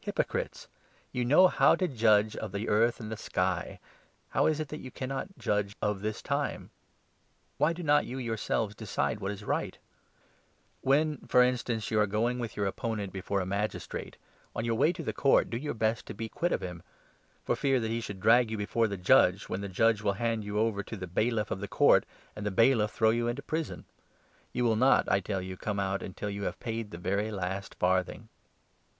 Hypocrites! 0.00 0.66
You 1.12 1.24
know 1.24 1.46
how 1.46 1.76
to 1.76 1.84
56 1.84 2.00
judge 2.00 2.34
of 2.36 2.50
the 2.50 2.68
earth 2.68 2.98
and 2.98 3.08
the 3.08 3.16
sky; 3.16 3.78
how 4.30 4.46
is 4.46 4.58
it, 4.58 4.66
then, 4.66 4.80
that 4.80 4.82
you 4.84 4.90
cannot 4.90 5.38
judge 5.38 5.76
of 5.80 6.00
this 6.00 6.20
time? 6.22 6.70
Why 7.56 7.72
do 7.72 7.84
not 7.84 8.04
you 8.04 8.18
yourselves 8.18 8.74
decide 8.74 9.18
57 9.20 9.20
The 9.20 9.22
what 9.26 9.30
is 9.30 9.44
right? 9.44 9.78
When, 10.80 11.18
for 11.18 11.40
instance, 11.40 11.88
you 11.92 12.00
are 12.00 12.08
going 12.08 12.38
58 12.38 12.38
Settlement 12.38 12.40
with 12.40 12.56
your 12.56 12.66
opponent 12.66 13.12
before 13.12 13.40
a 13.40 13.46
magistrate, 13.46 14.16
on 14.56 14.64
your 14.64 14.74
or 14.74 14.86
Disputes. 14.86 14.92
wav 14.92 14.96
to 14.96 15.02
the 15.04 15.12
court 15.12 15.50
do 15.50 15.56
your 15.56 15.74
best 15.74 16.04
to 16.06 16.14
be 16.14 16.28
quit 16.28 16.50
of 16.50 16.62
him; 16.62 16.82
for 17.44 17.54
fear 17.54 17.78
that 17.78 17.92
he 17.92 18.00
should 18.00 18.18
drag 18.18 18.50
you 18.50 18.56
before 18.56 18.88
the 18.88 18.96
judge, 18.96 19.48
when 19.48 19.60
the 19.60 19.68
judge 19.68 20.02
will 20.02 20.14
hand 20.14 20.42
you 20.42 20.58
over 20.58 20.82
to 20.82 20.96
the 20.96 21.06
bailiff 21.06 21.52
of 21.52 21.60
the 21.60 21.68
court, 21.68 22.04
and 22.34 22.44
the 22.44 22.50
bailiff 22.50 22.90
throw 22.90 23.10
you 23.10 23.28
into 23.28 23.40
prison. 23.42 23.84
You 24.52 24.64
will 24.64 24.74
not, 24.74 25.08
I 25.08 25.20
tell 25.20 25.40
you, 25.40 25.56
come 25.56 25.76
59 25.76 25.92
out 25.92 26.02
until 26.02 26.28
you 26.28 26.42
have 26.42 26.58
paid 26.58 26.90
the 26.90 26.98
very 26.98 27.30
last 27.30 27.76
farthing." 27.76 28.28